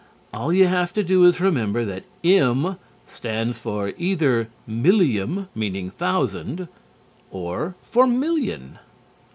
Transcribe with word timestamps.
All 0.33 0.51
you 0.51 0.65
have 0.65 0.93
to 0.93 1.03
do 1.03 1.23
is 1.25 1.39
remember 1.39 1.85
that 1.85 2.05
"M" 2.23 2.77
stands 3.05 3.59
for 3.59 3.93
either 3.99 4.47
"millium," 4.65 5.47
meaning 5.53 5.91
thousand, 5.91 6.67
or 7.29 7.75
for 7.83 8.07
"million." 8.07 8.79